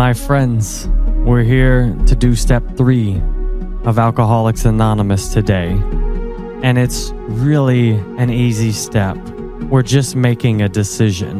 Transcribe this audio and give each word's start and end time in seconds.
My 0.00 0.14
friends, 0.14 0.88
we're 1.26 1.42
here 1.42 1.94
to 2.06 2.16
do 2.16 2.34
step 2.34 2.62
three 2.78 3.20
of 3.84 3.98
Alcoholics 3.98 4.64
Anonymous 4.64 5.28
today. 5.28 5.72
And 6.62 6.78
it's 6.78 7.10
really 7.28 7.90
an 8.16 8.30
easy 8.30 8.72
step. 8.72 9.18
We're 9.68 9.82
just 9.82 10.16
making 10.16 10.62
a 10.62 10.70
decision. 10.70 11.36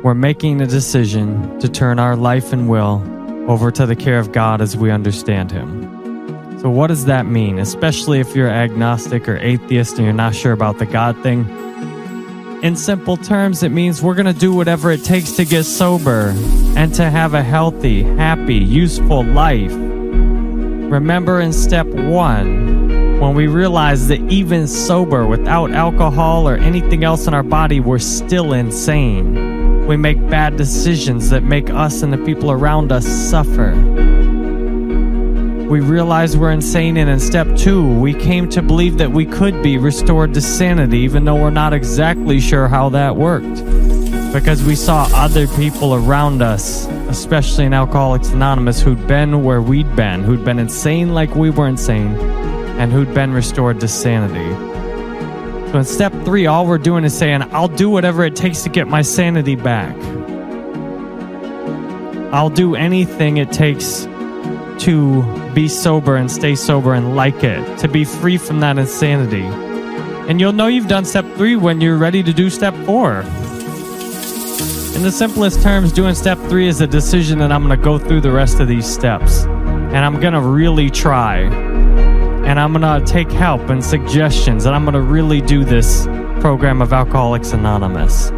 We're 0.00 0.14
making 0.14 0.62
a 0.62 0.66
decision 0.66 1.58
to 1.58 1.68
turn 1.68 1.98
our 1.98 2.16
life 2.16 2.50
and 2.54 2.66
will 2.66 3.02
over 3.46 3.70
to 3.72 3.84
the 3.84 3.94
care 3.94 4.18
of 4.18 4.32
God 4.32 4.62
as 4.62 4.74
we 4.74 4.90
understand 4.90 5.52
Him. 5.52 6.58
So, 6.60 6.70
what 6.70 6.86
does 6.86 7.04
that 7.04 7.26
mean? 7.26 7.58
Especially 7.58 8.20
if 8.20 8.34
you're 8.34 8.48
agnostic 8.48 9.28
or 9.28 9.36
atheist 9.36 9.98
and 9.98 10.06
you're 10.06 10.14
not 10.14 10.34
sure 10.34 10.52
about 10.52 10.78
the 10.78 10.86
God 10.86 11.22
thing. 11.22 11.44
In 12.64 12.76
simple 12.76 13.18
terms, 13.18 13.62
it 13.62 13.72
means 13.72 14.00
we're 14.00 14.14
going 14.14 14.24
to 14.24 14.32
do 14.32 14.54
whatever 14.54 14.90
it 14.90 15.04
takes 15.04 15.32
to 15.32 15.44
get 15.44 15.64
sober 15.64 16.32
and 16.78 16.94
to 16.94 17.10
have 17.10 17.34
a 17.34 17.42
healthy, 17.42 18.02
happy, 18.02 18.54
useful 18.54 19.22
life. 19.22 19.70
Remember 19.70 21.42
in 21.42 21.52
step 21.52 21.86
one, 21.86 23.20
when 23.20 23.34
we 23.34 23.48
realize 23.48 24.08
that 24.08 24.20
even 24.32 24.66
sober, 24.66 25.26
without 25.26 25.72
alcohol 25.72 26.48
or 26.48 26.56
anything 26.56 27.04
else 27.04 27.26
in 27.26 27.34
our 27.34 27.42
body, 27.42 27.80
we're 27.80 27.98
still 27.98 28.54
insane. 28.54 29.86
We 29.86 29.98
make 29.98 30.30
bad 30.30 30.56
decisions 30.56 31.28
that 31.28 31.42
make 31.42 31.68
us 31.68 32.00
and 32.00 32.14
the 32.14 32.24
people 32.24 32.50
around 32.50 32.92
us 32.92 33.06
suffer 33.06 33.72
we 35.74 35.80
realize 35.80 36.36
we're 36.36 36.52
insane, 36.52 36.96
and 36.98 37.10
in 37.10 37.18
step 37.18 37.56
two, 37.56 37.98
we 37.98 38.14
came 38.14 38.48
to 38.48 38.62
believe 38.62 38.96
that 38.98 39.10
we 39.10 39.26
could 39.26 39.60
be 39.60 39.76
restored 39.76 40.32
to 40.32 40.40
sanity, 40.40 40.98
even 40.98 41.24
though 41.24 41.34
we're 41.34 41.50
not 41.50 41.72
exactly 41.72 42.38
sure 42.38 42.68
how 42.68 42.88
that 42.90 43.16
worked. 43.16 43.56
Because 44.32 44.62
we 44.62 44.76
saw 44.76 45.08
other 45.12 45.48
people 45.48 45.96
around 45.96 46.42
us, 46.42 46.86
especially 47.08 47.64
in 47.64 47.74
Alcoholics 47.74 48.28
Anonymous, 48.28 48.80
who'd 48.80 49.04
been 49.08 49.42
where 49.42 49.60
we'd 49.60 49.96
been, 49.96 50.22
who'd 50.22 50.44
been 50.44 50.60
insane 50.60 51.12
like 51.12 51.34
we 51.34 51.50
were 51.50 51.66
insane, 51.66 52.14
and 52.78 52.92
who'd 52.92 53.12
been 53.12 53.32
restored 53.32 53.80
to 53.80 53.88
sanity. 53.88 54.52
So 55.72 55.78
in 55.78 55.84
step 55.84 56.12
three, 56.24 56.46
all 56.46 56.68
we're 56.68 56.78
doing 56.78 57.02
is 57.02 57.18
saying, 57.18 57.42
I'll 57.52 57.66
do 57.66 57.90
whatever 57.90 58.24
it 58.24 58.36
takes 58.36 58.62
to 58.62 58.68
get 58.68 58.86
my 58.86 59.02
sanity 59.02 59.56
back. 59.56 59.96
I'll 62.32 62.48
do 62.48 62.76
anything 62.76 63.38
it 63.38 63.50
takes 63.50 64.04
to 64.84 65.43
be 65.54 65.68
sober 65.68 66.16
and 66.16 66.30
stay 66.30 66.54
sober 66.54 66.94
and 66.94 67.14
like 67.14 67.44
it, 67.44 67.78
to 67.78 67.88
be 67.88 68.04
free 68.04 68.36
from 68.36 68.60
that 68.60 68.76
insanity. 68.76 69.44
And 70.28 70.40
you'll 70.40 70.52
know 70.52 70.66
you've 70.66 70.88
done 70.88 71.04
step 71.04 71.24
three 71.36 71.54
when 71.54 71.80
you're 71.80 71.96
ready 71.96 72.22
to 72.22 72.32
do 72.32 72.50
step 72.50 72.74
four. 72.84 73.20
In 74.94 75.02
the 75.02 75.12
simplest 75.12 75.62
terms, 75.62 75.92
doing 75.92 76.14
step 76.14 76.38
three 76.48 76.66
is 76.66 76.80
a 76.80 76.86
decision 76.86 77.38
that 77.40 77.52
I'm 77.52 77.64
going 77.64 77.78
to 77.78 77.84
go 77.84 77.98
through 77.98 78.20
the 78.22 78.30
rest 78.30 78.60
of 78.60 78.68
these 78.68 78.86
steps. 78.86 79.44
And 79.44 79.98
I'm 79.98 80.20
going 80.20 80.32
to 80.32 80.40
really 80.40 80.90
try. 80.90 81.38
And 81.38 82.58
I'm 82.58 82.72
going 82.72 83.04
to 83.04 83.12
take 83.12 83.30
help 83.30 83.68
and 83.70 83.84
suggestions. 83.84 84.66
And 84.66 84.74
I'm 84.74 84.84
going 84.84 84.94
to 84.94 85.00
really 85.00 85.40
do 85.40 85.64
this 85.64 86.06
program 86.40 86.80
of 86.80 86.92
Alcoholics 86.92 87.52
Anonymous. 87.52 88.30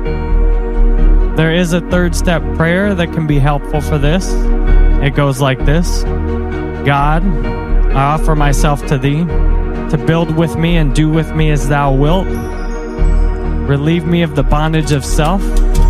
There 1.37 1.53
is 1.53 1.73
a 1.73 1.83
third 1.83 2.17
step 2.17 2.43
prayer 2.57 2.95
that 2.95 3.13
can 3.13 3.27
be 3.27 3.39
helpful 3.39 3.81
for 3.81 3.99
this. 3.99 4.29
It 5.03 5.15
goes 5.15 5.41
like 5.41 5.65
this 5.67 6.03
God, 6.87 7.27
I 7.97 8.15
offer 8.15 8.37
myself 8.37 8.87
to 8.87 8.97
thee 8.97 9.25
to 9.91 10.05
build 10.07 10.37
with 10.37 10.55
me 10.57 10.77
and 10.77 10.95
do 10.95 11.11
with 11.11 11.35
me 11.35 11.51
as 11.51 11.69
thou 11.69 11.93
wilt. 11.93 12.29
Relieve 13.69 14.07
me 14.07 14.23
of 14.23 14.37
the 14.37 14.45
bondage 14.45 14.93
of 14.93 15.05
self, 15.05 15.43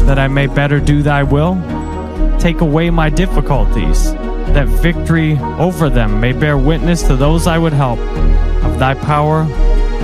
that 0.06 0.18
I 0.18 0.26
may 0.28 0.46
better 0.46 0.80
do 0.80 1.02
thy 1.02 1.22
will. 1.22 1.60
Take 2.38 2.62
away 2.62 2.88
my 2.88 3.10
difficulties, 3.10 4.14
that 4.54 4.68
victory 4.68 5.38
over 5.58 5.90
them 5.90 6.18
may 6.18 6.32
bear 6.32 6.56
witness 6.56 7.02
to 7.08 7.14
those 7.14 7.46
I 7.46 7.58
would 7.58 7.74
help 7.74 7.98
of 7.98 8.78
thy 8.78 8.94
power, 8.94 9.44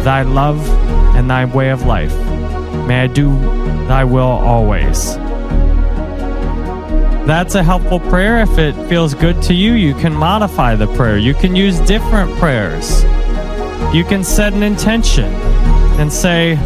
thy 0.03 0.25
love, 0.25 0.69
and 1.17 1.31
thy 1.31 1.47
way 1.47 1.71
of 1.71 1.87
life. 1.87 2.15
May 2.87 3.05
I 3.05 3.07
do 3.07 3.31
thy 3.89 4.05
will 4.05 4.21
always. 4.21 5.17
That's 7.33 7.55
a 7.55 7.63
helpful 7.63 7.99
prayer. 7.99 8.43
If 8.43 8.59
it 8.59 8.75
feels 8.91 9.15
good 9.15 9.41
to 9.45 9.55
you, 9.55 9.73
you 9.73 9.95
can 9.95 10.13
modify 10.13 10.75
the 10.75 10.87
prayer. 10.89 11.17
You 11.17 11.33
can 11.33 11.57
use 11.57 11.81
different 11.81 12.31
prayers. 12.37 13.03
You 13.95 14.05
can 14.05 14.23
set 14.23 14.53
an 14.53 14.63
intention 14.63 15.33
and 15.99 16.13
say, 16.13 16.59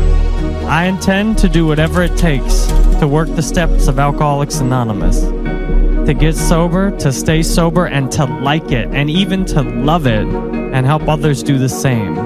I 0.66 0.86
intend 0.86 1.38
to 1.38 1.48
do 1.48 1.68
whatever 1.68 2.02
it 2.02 2.16
takes 2.16 2.66
to 2.98 3.06
work 3.06 3.28
the 3.28 3.44
steps 3.44 3.86
of 3.86 4.00
Alcoholics 4.00 4.58
Anonymous, 4.58 5.20
to 5.20 6.12
get 6.12 6.34
sober, 6.34 6.90
to 6.98 7.12
stay 7.12 7.44
sober, 7.44 7.86
and 7.86 8.10
to 8.10 8.24
like 8.24 8.72
it, 8.72 8.88
and 8.88 9.08
even 9.08 9.44
to 9.44 9.62
love 9.62 10.08
it, 10.08 10.26
and 10.26 10.84
help 10.84 11.06
others 11.06 11.44
do 11.44 11.58
the 11.58 11.68
same. 11.68 12.25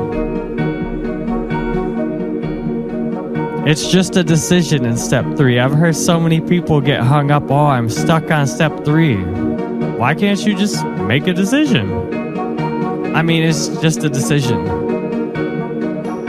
It's 3.70 3.86
just 3.86 4.16
a 4.16 4.24
decision 4.24 4.84
in 4.84 4.96
step 4.96 5.24
three. 5.36 5.60
I've 5.60 5.70
heard 5.70 5.94
so 5.94 6.18
many 6.18 6.40
people 6.40 6.80
get 6.80 7.02
hung 7.02 7.30
up, 7.30 7.52
oh, 7.52 7.66
I'm 7.66 7.88
stuck 7.88 8.28
on 8.28 8.48
step 8.48 8.84
three. 8.84 9.14
Why 9.14 10.12
can't 10.16 10.44
you 10.44 10.56
just 10.56 10.84
make 10.84 11.28
a 11.28 11.32
decision? 11.32 13.14
I 13.14 13.22
mean, 13.22 13.44
it's 13.44 13.68
just 13.80 14.02
a 14.02 14.08
decision. 14.08 14.68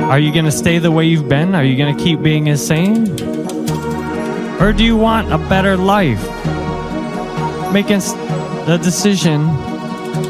Are 0.02 0.20
you 0.20 0.32
going 0.32 0.46
to 0.46 0.52
stay 0.52 0.78
the 0.78 0.92
way 0.92 1.08
you've 1.08 1.28
been? 1.28 1.56
Are 1.56 1.64
you 1.64 1.76
going 1.78 1.98
to 1.98 2.04
keep 2.04 2.22
being 2.22 2.46
insane? 2.46 3.10
Or 4.62 4.72
do 4.72 4.84
you 4.84 4.96
want 4.96 5.34
a 5.34 5.40
better 5.40 5.76
life? 5.76 6.24
Making 7.74 8.02
the 8.68 8.80
decision 8.84 9.48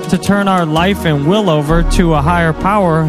to 0.08 0.18
turn 0.18 0.48
our 0.48 0.66
life 0.66 1.04
and 1.04 1.28
will 1.28 1.50
over 1.50 1.84
to 1.92 2.14
a 2.14 2.22
higher 2.22 2.54
power 2.54 3.04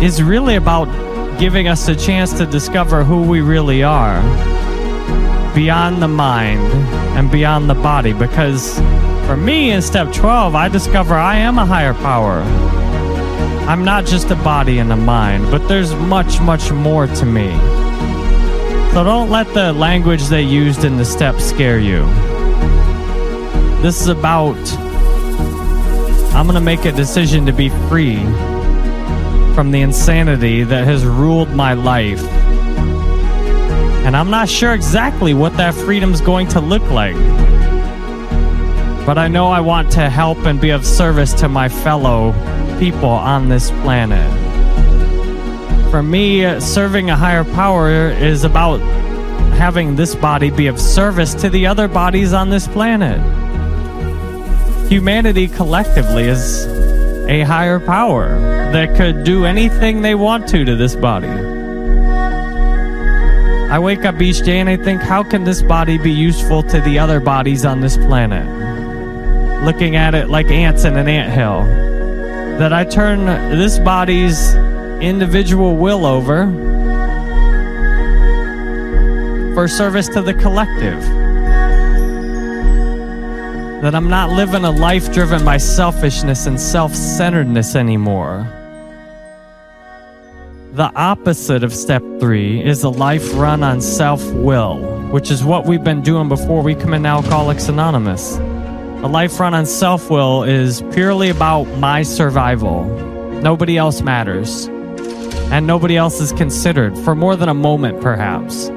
is 0.00 0.22
really 0.22 0.54
about 0.54 0.88
giving 1.38 1.68
us 1.68 1.88
a 1.88 1.96
chance 1.96 2.32
to 2.34 2.46
discover 2.46 3.04
who 3.04 3.22
we 3.22 3.40
really 3.40 3.82
are 3.82 4.20
beyond 5.54 6.02
the 6.02 6.08
mind 6.08 6.60
and 7.16 7.30
beyond 7.30 7.68
the 7.68 7.74
body. 7.74 8.12
Because 8.12 8.78
for 9.26 9.36
me, 9.36 9.70
in 9.70 9.82
step 9.82 10.12
12, 10.12 10.54
I 10.54 10.68
discover 10.68 11.14
I 11.14 11.36
am 11.36 11.58
a 11.58 11.66
higher 11.66 11.94
power. 11.94 12.42
I'm 13.68 13.84
not 13.84 14.06
just 14.06 14.30
a 14.30 14.36
body 14.36 14.78
and 14.78 14.92
a 14.92 14.96
mind, 14.96 15.50
but 15.50 15.66
there's 15.68 15.94
much, 15.94 16.40
much 16.40 16.70
more 16.72 17.06
to 17.06 17.24
me. 17.24 17.50
So 18.92 19.04
don't 19.04 19.30
let 19.30 19.52
the 19.54 19.72
language 19.72 20.24
they 20.24 20.42
used 20.42 20.84
in 20.84 20.96
the 20.96 21.04
steps 21.04 21.44
scare 21.44 21.78
you. 21.78 22.04
This 23.82 24.00
is 24.00 24.08
about 24.08 24.56
I'm 26.34 26.46
going 26.46 26.54
to 26.54 26.60
make 26.60 26.86
a 26.86 26.92
decision 26.92 27.44
to 27.46 27.52
be 27.52 27.68
free 27.88 28.16
from 29.54 29.70
the 29.70 29.80
insanity 29.80 30.64
that 30.64 30.86
has 30.86 31.04
ruled 31.04 31.50
my 31.50 31.74
life. 31.74 32.22
And 34.04 34.16
I'm 34.16 34.30
not 34.30 34.48
sure 34.48 34.72
exactly 34.72 35.34
what 35.34 35.56
that 35.58 35.74
freedom 35.74 36.12
is 36.12 36.20
going 36.20 36.48
to 36.48 36.60
look 36.60 36.82
like. 36.90 37.16
But 39.06 39.18
I 39.18 39.28
know 39.28 39.48
I 39.48 39.60
want 39.60 39.92
to 39.92 40.08
help 40.08 40.38
and 40.46 40.60
be 40.60 40.70
of 40.70 40.86
service 40.86 41.32
to 41.34 41.48
my 41.48 41.68
fellow 41.68 42.32
people 42.78 43.08
on 43.08 43.48
this 43.48 43.70
planet. 43.82 44.30
For 45.90 46.02
me, 46.02 46.60
serving 46.60 47.10
a 47.10 47.16
higher 47.16 47.44
power 47.44 48.10
is 48.10 48.44
about 48.44 48.78
having 49.58 49.94
this 49.94 50.14
body 50.14 50.50
be 50.50 50.66
of 50.66 50.80
service 50.80 51.34
to 51.34 51.50
the 51.50 51.66
other 51.66 51.86
bodies 51.86 52.32
on 52.32 52.48
this 52.48 52.66
planet. 52.66 53.20
Humanity 54.90 55.48
collectively 55.48 56.24
is 56.24 56.66
a 57.32 57.40
higher 57.40 57.80
power 57.80 58.28
that 58.72 58.94
could 58.94 59.24
do 59.24 59.46
anything 59.46 60.02
they 60.02 60.14
want 60.14 60.46
to 60.48 60.66
to 60.66 60.76
this 60.76 60.94
body. 60.94 61.28
I 63.70 63.78
wake 63.78 64.04
up 64.04 64.20
each 64.20 64.42
day 64.42 64.60
and 64.60 64.68
I 64.68 64.76
think, 64.76 65.00
how 65.00 65.22
can 65.22 65.44
this 65.44 65.62
body 65.62 65.96
be 65.96 66.12
useful 66.12 66.62
to 66.64 66.80
the 66.82 66.98
other 66.98 67.20
bodies 67.20 67.64
on 67.64 67.80
this 67.80 67.96
planet? 67.96 68.44
Looking 69.64 69.96
at 69.96 70.14
it 70.14 70.28
like 70.28 70.50
ants 70.50 70.84
in 70.84 70.98
an 70.98 71.08
ant 71.08 71.32
hill. 71.32 71.64
That 72.58 72.74
I 72.74 72.84
turn 72.84 73.24
this 73.24 73.78
body's 73.78 74.54
individual 75.00 75.78
will 75.78 76.04
over 76.04 76.44
for 79.54 79.68
service 79.68 80.08
to 80.08 80.20
the 80.20 80.34
collective 80.34 81.21
that 83.82 83.96
I'm 83.96 84.08
not 84.08 84.30
living 84.30 84.64
a 84.64 84.70
life 84.70 85.12
driven 85.12 85.44
by 85.44 85.56
selfishness 85.56 86.46
and 86.46 86.58
self 86.58 86.94
centeredness 86.94 87.74
anymore. 87.74 88.46
The 90.74 90.92
opposite 90.94 91.64
of 91.64 91.74
step 91.74 92.00
three 92.20 92.64
is 92.64 92.84
a 92.84 92.88
life 92.88 93.34
run 93.34 93.64
on 93.64 93.80
self 93.80 94.24
will, 94.34 94.78
which 95.10 95.32
is 95.32 95.42
what 95.42 95.66
we've 95.66 95.82
been 95.82 96.00
doing 96.00 96.28
before 96.28 96.62
we 96.62 96.76
come 96.76 96.94
in 96.94 97.04
Alcoholics 97.04 97.68
Anonymous. 97.68 98.36
A 98.36 99.08
life 99.08 99.40
run 99.40 99.52
on 99.52 99.66
self 99.66 100.08
will 100.08 100.44
is 100.44 100.82
purely 100.92 101.28
about 101.28 101.64
my 101.78 102.04
survival. 102.04 102.84
Nobody 103.42 103.76
else 103.76 104.00
matters. 104.00 104.68
And 105.50 105.66
nobody 105.66 105.96
else 105.96 106.20
is 106.20 106.32
considered 106.32 106.96
for 106.98 107.16
more 107.16 107.34
than 107.34 107.48
a 107.48 107.54
moment, 107.54 108.00
perhaps. 108.00 108.68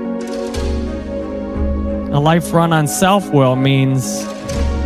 A 2.12 2.20
life 2.20 2.52
run 2.52 2.74
on 2.74 2.88
self 2.88 3.30
will 3.32 3.56
means 3.56 4.26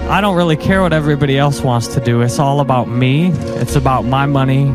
I 0.10 0.22
don't 0.22 0.36
really 0.36 0.58
care 0.58 0.82
what 0.82 0.92
everybody 0.92 1.38
else 1.38 1.62
wants 1.62 1.88
to 1.90 2.00
do. 2.00 2.22
It's 2.22 2.40
all 2.40 2.62
about 2.62 2.88
me. 2.88 3.28
It's 3.62 3.76
about 3.76 4.06
my 4.06 4.26
money. 4.26 4.68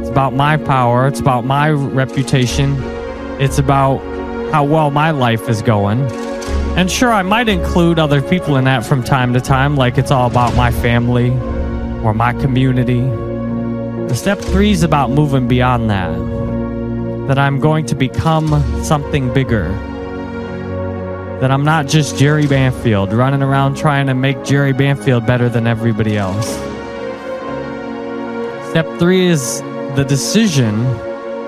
It's 0.00 0.08
about 0.08 0.32
my 0.32 0.56
power. 0.56 1.06
It's 1.06 1.20
about 1.20 1.44
my 1.44 1.68
reputation. 1.70 2.74
It's 3.38 3.58
about 3.58 3.98
how 4.50 4.64
well 4.64 4.90
my 4.90 5.10
life 5.10 5.46
is 5.46 5.60
going. 5.60 6.00
And 6.78 6.90
sure, 6.90 7.12
I 7.12 7.20
might 7.20 7.50
include 7.50 7.98
other 7.98 8.22
people 8.22 8.56
in 8.56 8.64
that 8.64 8.82
from 8.82 9.04
time 9.04 9.34
to 9.34 9.42
time, 9.42 9.76
like 9.76 9.98
it's 9.98 10.10
all 10.10 10.26
about 10.26 10.56
my 10.56 10.70
family 10.70 11.32
or 12.02 12.14
my 12.14 12.32
community. 12.32 13.02
The 14.08 14.14
step 14.14 14.38
three 14.38 14.70
is 14.70 14.84
about 14.84 15.10
moving 15.10 15.48
beyond 15.48 15.90
that. 15.90 16.16
That 17.28 17.38
I'm 17.38 17.60
going 17.60 17.84
to 17.86 17.94
become 17.94 18.48
something 18.82 19.34
bigger. 19.34 19.68
That 21.40 21.52
I'm 21.52 21.64
not 21.64 21.86
just 21.86 22.18
Jerry 22.18 22.46
Banfield 22.46 23.12
running 23.12 23.42
around 23.42 23.76
trying 23.76 24.08
to 24.08 24.14
make 24.14 24.42
Jerry 24.44 24.72
Banfield 24.72 25.24
better 25.24 25.48
than 25.48 25.66
everybody 25.66 26.16
else. 26.16 26.48
Step 28.70 28.86
three 28.98 29.26
is 29.26 29.60
the 29.94 30.04
decision 30.06 30.74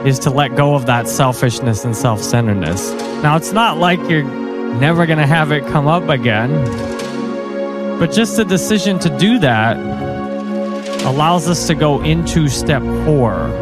is 0.07 0.19
to 0.21 0.31
let 0.31 0.57
go 0.57 0.75
of 0.75 0.87
that 0.87 1.09
selfishness 1.09 1.85
and 1.85 1.97
self 1.97 2.23
centeredness. 2.23 2.93
Now, 3.23 3.37
it's 3.37 3.53
not 3.53 3.79
like 3.79 3.99
you're 4.09 4.23
never 4.23 5.07
going 5.07 5.19
to 5.19 5.27
have 5.27 5.53
it 5.53 5.67
come 5.67 5.87
up 5.87 6.09
again, 6.09 6.51
but 7.99 8.13
just 8.13 8.37
the 8.37 8.45
decision 8.45 8.99
to 9.01 9.19
do 9.19 9.39
that 9.41 9.77
allows 11.05 11.49
us 11.49 11.67
to 11.67 11.75
go 11.75 12.01
into 12.03 12.49
step 12.49 12.83
four. 13.05 13.60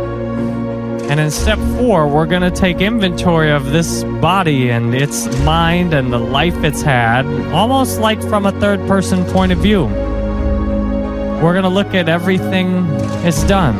And 1.09 1.19
in 1.19 1.31
step 1.31 1.59
four, 1.79 2.07
we're 2.07 2.27
going 2.27 2.43
to 2.43 2.51
take 2.51 2.83
inventory 2.83 3.51
of 3.51 3.73
this 3.73 4.05
body 4.05 4.71
and 4.71 4.95
its 4.95 5.27
mind 5.39 5.95
and 5.95 6.13
the 6.13 6.19
life 6.19 6.63
it's 6.63 6.83
had, 6.83 7.25
almost 7.51 7.99
like 7.99 8.21
from 8.21 8.45
a 8.45 8.53
third 8.61 8.87
person 8.87 9.25
point 9.25 9.51
of 9.51 9.59
view. 9.59 9.87
We're 11.43 11.55
going 11.55 11.63
to 11.63 11.71
look 11.71 11.95
at 11.95 12.11
everything 12.11 12.85
it's 13.25 13.43
done. 13.45 13.77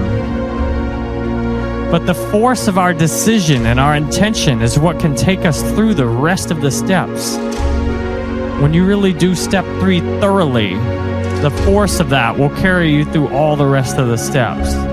But 1.91 2.07
the 2.07 2.15
force 2.15 2.67
of 2.67 2.79
our 2.79 2.95
decision 2.95 3.67
and 3.67 3.79
our 3.79 3.95
intention 3.95 4.63
is 4.63 4.79
what 4.79 4.99
can 4.99 5.15
take 5.15 5.45
us 5.45 5.63
through 5.73 5.95
the 5.95 6.07
rest 6.07 6.51
of 6.51 6.63
the 6.63 6.71
steps. 6.71 7.37
When 8.63 8.73
you 8.73 8.87
really 8.87 9.13
do 9.13 9.35
step 9.35 9.67
three 9.81 10.01
thoroughly, 10.21 10.75
the 11.43 11.51
force 11.67 12.01
of 12.01 12.09
that 12.09 12.39
will 12.39 12.51
carry 12.57 12.91
you 12.91 13.05
through 13.05 13.29
all 13.29 13.55
the 13.55 13.67
rest 13.67 13.99
of 13.99 14.09
the 14.09 14.17
steps. 14.17 14.88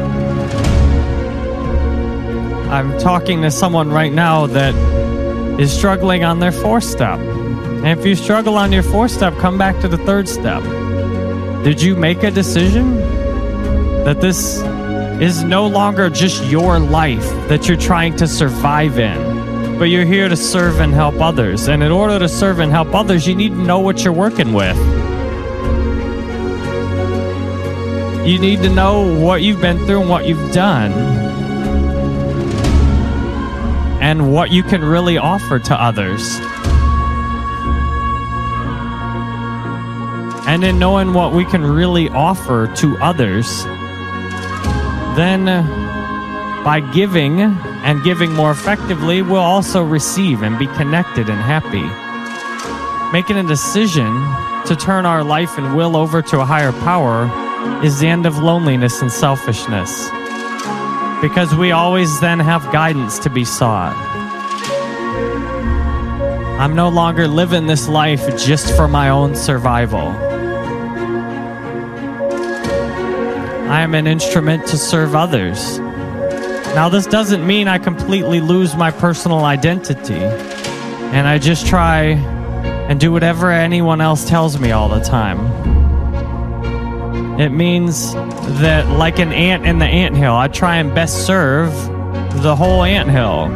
I'm 2.70 2.98
talking 3.00 3.42
to 3.42 3.52
someone 3.52 3.92
right 3.92 4.12
now 4.12 4.48
that 4.48 4.74
is 5.60 5.72
struggling 5.72 6.24
on 6.24 6.40
their 6.40 6.52
fourth 6.52 6.84
step. 6.84 7.20
And 7.20 7.88
if 7.88 8.06
you 8.06 8.16
struggle 8.16 8.58
on 8.58 8.72
your 8.72 8.84
fourth 8.84 9.12
step, 9.12 9.38
come 9.38 9.58
back 9.58 9.80
to 9.82 9.88
the 9.88 9.98
third 10.00 10.28
step. 10.28 10.64
Did 11.64 11.82
you 11.82 11.96
make 11.96 12.24
a 12.24 12.32
decision 12.32 12.96
that 14.06 14.22
this 14.22 14.62
is 15.22 15.44
no 15.44 15.66
longer 15.66 16.10
just 16.10 16.44
your 16.46 16.78
life 16.78 17.26
that 17.48 17.68
you're 17.68 17.78
trying 17.78 18.16
to 18.18 18.28
survive 18.28 19.00
in, 19.00 19.78
but 19.80 19.86
you're 19.86 20.06
here 20.06 20.28
to 20.28 20.36
serve 20.36 20.82
and 20.82 20.94
help 20.94 21.22
others. 21.22 21.70
And 21.70 21.82
in 21.82 21.92
order 21.92 22.20
to 22.20 22.28
serve 22.28 22.60
and 22.60 22.72
help 22.72 22.94
others, 22.94 23.26
you 23.26 23.34
need 23.34 23.50
to 23.50 23.64
know 23.64 23.80
what 23.80 24.04
you're 24.04 24.14
working 24.14 24.54
with. 24.54 24.78
You 28.28 28.40
need 28.40 28.62
to 28.64 28.70
know 28.70 29.20
what 29.20 29.42
you've 29.42 29.62
been 29.62 29.78
through 29.86 30.02
and 30.02 30.10
what 30.10 30.28
you've 30.28 30.52
done, 30.52 30.92
and 34.06 34.32
what 34.32 34.52
you 34.52 34.62
can 34.62 34.86
really 34.86 35.18
offer 35.18 35.58
to 35.58 35.74
others. 35.74 36.38
And 40.48 40.64
in 40.64 40.78
knowing 40.78 41.14
what 41.14 41.34
we 41.34 41.44
can 41.44 41.64
really 41.64 42.08
offer 42.10 42.68
to 42.68 42.98
others, 43.00 43.64
then 45.18 45.50
uh, 45.50 45.64
by 46.64 46.82
giving 46.94 47.42
and 47.42 48.04
giving 48.04 48.32
more 48.32 48.52
effectively, 48.52 49.24
we'll 49.24 49.42
also 49.42 49.84
receive 49.84 50.44
and 50.44 50.60
be 50.60 50.68
connected 50.68 51.28
and 51.28 51.42
happy. 51.42 51.82
Making 53.12 53.38
a 53.38 53.48
decision 53.48 54.14
to 54.68 54.76
turn 54.80 55.08
our 55.08 55.24
life 55.24 55.58
and 55.58 55.76
will 55.76 55.98
over 55.98 56.22
to 56.22 56.42
a 56.42 56.46
higher 56.46 56.74
power 56.74 57.26
is 57.84 57.98
the 57.98 58.08
end 58.08 58.28
of 58.28 58.38
loneliness 58.38 59.02
and 59.02 59.12
selfishness. 59.12 60.08
Because 61.22 61.56
we 61.56 61.72
always 61.72 62.20
then 62.20 62.40
have 62.40 62.64
guidance 62.72 63.20
to 63.20 63.30
be 63.30 63.46
sought. 63.46 63.96
I'm 66.60 66.76
no 66.76 66.90
longer 66.90 67.28
living 67.28 67.68
this 67.68 67.88
life 67.88 68.26
just 68.38 68.76
for 68.76 68.88
my 68.88 69.10
own 69.10 69.36
survival. 69.36 70.08
I 73.68 73.82
am 73.82 73.94
an 73.94 74.08
instrument 74.08 74.68
to 74.68 74.78
serve 74.78 75.16
others. 75.16 75.80
Now, 76.76 76.90
this 76.90 77.06
doesn't 77.06 77.46
mean 77.46 77.68
I 77.68 77.78
completely 77.78 78.40
lose 78.40 78.76
my 78.76 78.92
personal 78.92 79.46
identity 79.46 80.14
and 80.14 81.28
I 81.28 81.40
just 81.40 81.66
try 81.68 82.04
and 82.90 83.00
do 83.00 83.12
whatever 83.12 83.52
anyone 83.52 84.02
else 84.02 84.28
tells 84.28 84.60
me 84.60 84.72
all 84.72 84.90
the 84.90 85.00
time. 85.00 85.85
It 87.38 87.50
means 87.50 88.14
that, 88.14 88.88
like 88.98 89.20
an 89.20 89.34
ant 89.34 89.66
in 89.66 89.80
the 89.80 89.86
ant 89.86 90.16
hill, 90.16 90.34
I 90.34 90.48
try 90.48 90.78
and 90.78 90.96
best 90.96 91.26
serve 91.26 91.70
the 92.42 92.56
whole 92.56 92.84
ant 92.84 93.10
hill. 93.10 93.50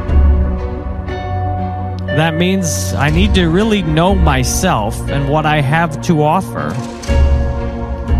That 2.17 2.35
means 2.35 2.93
I 2.95 3.09
need 3.09 3.33
to 3.35 3.47
really 3.47 3.81
know 3.81 4.15
myself 4.15 4.99
and 5.07 5.29
what 5.29 5.45
I 5.45 5.61
have 5.61 6.01
to 6.01 6.23
offer. 6.23 6.69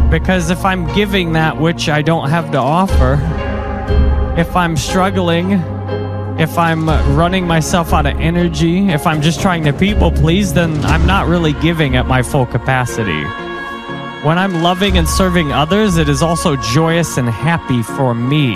Because 0.09 0.49
if 0.49 0.63
I'm 0.63 0.87
giving 0.95 1.33
that 1.33 1.59
which 1.59 1.89
I 1.89 2.03
don't 2.03 2.29
have 2.29 2.51
to 2.51 2.57
offer, 2.57 3.19
if 4.39 4.55
I'm 4.55 4.77
struggling, 4.77 5.51
if 6.39 6.57
I'm 6.57 6.87
running 7.17 7.45
myself 7.45 7.91
out 7.91 8.05
of 8.05 8.17
energy, 8.17 8.87
if 8.87 9.05
I'm 9.05 9.21
just 9.21 9.41
trying 9.41 9.65
to 9.65 9.73
people 9.73 10.09
please, 10.09 10.53
then 10.53 10.85
I'm 10.85 11.05
not 11.05 11.27
really 11.27 11.51
giving 11.51 11.97
at 11.97 12.05
my 12.05 12.21
full 12.21 12.45
capacity. 12.45 13.25
When 14.23 14.37
I'm 14.37 14.61
loving 14.61 14.97
and 14.97 15.07
serving 15.07 15.53
others, 15.53 15.95
it 15.95 16.09
is 16.09 16.21
also 16.21 16.57
joyous 16.57 17.17
and 17.17 17.29
happy 17.29 17.81
for 17.81 18.13
me. 18.13 18.53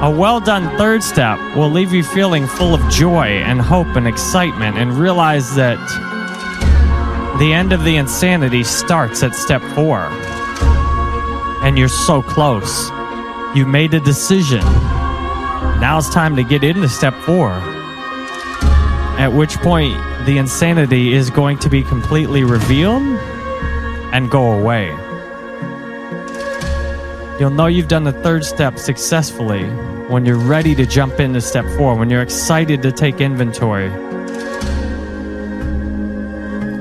A 0.00 0.10
well 0.10 0.40
done 0.40 0.78
third 0.78 1.02
step 1.02 1.38
will 1.54 1.68
leave 1.68 1.92
you 1.92 2.02
feeling 2.02 2.46
full 2.46 2.74
of 2.74 2.80
joy 2.90 3.26
and 3.26 3.60
hope 3.60 3.88
and 3.88 4.08
excitement 4.08 4.78
and 4.78 4.94
realize 4.94 5.54
that 5.56 5.76
the 7.38 7.52
end 7.52 7.74
of 7.74 7.84
the 7.84 7.96
insanity 7.96 8.64
starts 8.64 9.22
at 9.22 9.34
step 9.34 9.60
four. 9.74 10.00
And 11.62 11.76
you're 11.76 11.88
so 11.88 12.22
close. 12.22 12.88
You 13.54 13.66
made 13.66 13.92
a 13.92 14.00
decision. 14.00 14.64
Now 15.80 15.98
it's 15.98 16.08
time 16.08 16.34
to 16.36 16.44
get 16.44 16.64
into 16.64 16.88
step 16.88 17.12
four. 17.26 17.50
At 19.20 19.34
which 19.34 19.58
point, 19.58 19.98
the 20.24 20.38
insanity 20.38 21.12
is 21.12 21.28
going 21.28 21.58
to 21.58 21.68
be 21.68 21.82
completely 21.82 22.42
revealed 22.42 23.02
and 24.12 24.30
go 24.30 24.52
away. 24.52 24.88
You'll 27.40 27.50
know 27.50 27.66
you've 27.66 27.88
done 27.88 28.04
the 28.04 28.12
third 28.22 28.44
step 28.44 28.78
successfully 28.78 29.64
when 30.08 30.24
you're 30.26 30.36
ready 30.36 30.74
to 30.74 30.86
jump 30.86 31.18
into 31.18 31.40
step 31.40 31.64
four, 31.76 31.94
when 31.94 32.10
you're 32.10 32.22
excited 32.22 32.82
to 32.82 32.92
take 32.92 33.20
inventory 33.20 33.90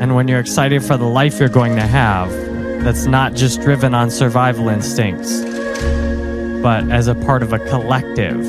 and 0.02 0.16
when 0.16 0.28
you're 0.28 0.40
excited 0.40 0.84
for 0.84 0.98
the 0.98 1.06
life 1.06 1.40
you're 1.40 1.48
going 1.48 1.76
to 1.76 1.86
have 1.86 2.32
that's 2.84 3.06
not 3.06 3.36
just 3.36 3.62
driven 3.62 3.94
on 3.94 4.10
survival 4.10 4.68
instincts, 4.68 5.42
but 6.64 6.90
as 6.90 7.08
a 7.08 7.14
part 7.14 7.44
of 7.44 7.54
a 7.54 7.60
collective, 7.60 8.42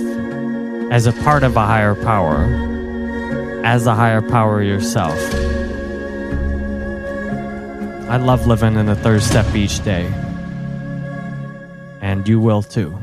as 0.91 1.07
a 1.07 1.13
part 1.13 1.43
of 1.43 1.55
a 1.55 1.67
higher 1.67 1.95
power, 1.95 2.45
as 3.65 3.87
a 3.87 3.95
higher 3.95 4.23
power 4.23 4.63
yourself. 4.63 5.19
I 8.13 8.19
love 8.19 8.47
living 8.47 8.75
in 8.75 8.85
the 8.85 8.95
third 8.95 9.23
step 9.23 9.55
each 9.55 9.83
day, 9.83 10.05
and 12.03 12.29
you 12.29 12.41
will 12.41 12.63
too. 12.63 12.99